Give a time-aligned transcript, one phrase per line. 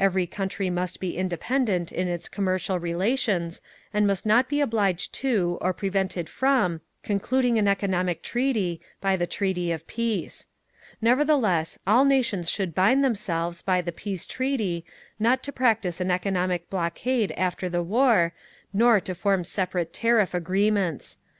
[0.00, 3.62] Every country must be independent in its commercial relations,
[3.94, 9.28] and must not be obliged to, or prevented from, concluding an economic treaty, by the
[9.28, 10.48] Treaty of Peace.
[11.00, 14.84] Nevertheless, all nations should bind themselves, by the Peace Treaty,
[15.20, 18.32] not to practise an economic blockade after the war,
[18.72, 21.18] nor to form separate tariff agreements.